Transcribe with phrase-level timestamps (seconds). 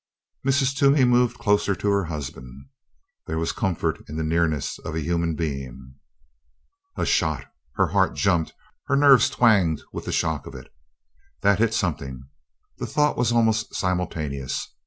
[0.43, 0.75] Mrs.
[0.75, 2.69] Toomey moved closer to her husband.
[3.27, 5.93] There was comfort in the nearness of a human being.
[6.95, 7.45] A shot!
[7.75, 8.53] Her heart jumped
[8.87, 10.73] her nerves twanged with the shock of it.
[11.41, 12.27] "That hit something!"
[12.79, 14.73] The thought was almost simultaneous.